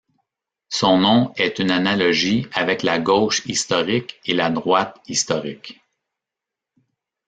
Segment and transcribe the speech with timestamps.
[0.69, 5.79] Son nom est une analogie avec la Gauche historique et la Droite historique.